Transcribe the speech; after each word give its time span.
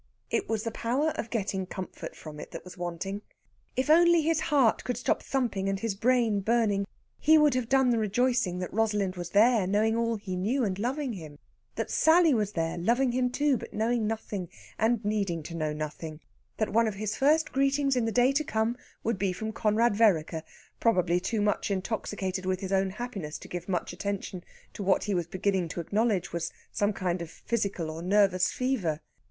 It 0.31 0.49
was 0.49 0.63
the 0.63 0.71
power 0.71 1.09
of 1.11 1.29
getting 1.29 1.67
comfort 1.67 2.15
from 2.15 2.39
it 2.39 2.49
that 2.49 2.63
was 2.63 2.75
wanting. 2.75 3.21
If 3.75 3.87
only 3.87 4.23
his 4.23 4.39
heart 4.39 4.83
could 4.83 4.97
stop 4.97 5.21
thumping 5.21 5.69
and 5.69 5.79
his 5.79 5.93
brain 5.93 6.39
burning, 6.39 6.85
he 7.19 7.37
would 7.37 7.53
have 7.53 7.69
done 7.69 7.91
the 7.91 7.99
rejoicing 7.99 8.57
that 8.57 8.73
Rosalind 8.73 9.15
was 9.15 9.29
there, 9.29 9.67
knowing 9.67 9.95
all 9.95 10.15
he 10.15 10.35
knew, 10.35 10.63
and 10.63 10.79
loving 10.79 11.13
him; 11.13 11.37
that 11.75 11.91
Sally 11.91 12.33
was 12.33 12.53
there, 12.53 12.79
loving 12.79 13.11
him 13.11 13.29
too, 13.29 13.57
but 13.57 13.75
knowing 13.75 14.07
nothing, 14.07 14.49
and 14.79 15.05
needing 15.05 15.43
to 15.43 15.55
know 15.55 15.71
nothing; 15.71 16.19
that 16.57 16.73
one 16.73 16.87
of 16.87 16.95
his 16.95 17.15
first 17.15 17.51
greetings 17.51 17.95
in 17.95 18.05
the 18.05 18.11
day 18.11 18.31
to 18.31 18.43
come 18.43 18.77
would 19.03 19.19
be 19.19 19.31
from 19.31 19.51
Conrad 19.53 19.95
Vereker, 19.95 20.41
probably 20.79 21.19
too 21.19 21.41
much 21.41 21.69
intoxicated 21.69 22.43
with 22.47 22.61
his 22.61 22.73
own 22.73 22.89
happiness 22.89 23.37
to 23.37 23.47
give 23.47 23.69
much 23.69 23.93
attention 23.93 24.43
to 24.73 24.81
what 24.81 25.03
he 25.03 25.13
was 25.13 25.27
beginning 25.27 25.67
to 25.67 25.79
acknowledge 25.79 26.33
was 26.33 26.51
some 26.71 26.91
kind 26.91 27.21
of 27.21 27.29
physical 27.29 27.91
or 27.91 28.01
nervous 28.01 28.51
fever. 28.51 28.99